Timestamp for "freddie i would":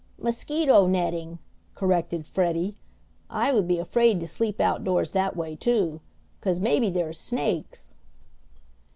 2.25-3.67